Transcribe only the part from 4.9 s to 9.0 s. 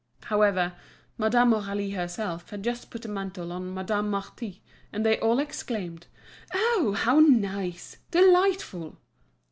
and they all exclaimed: "Oh! how nice! delightful!"